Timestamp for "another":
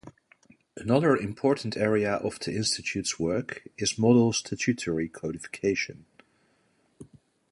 0.75-1.15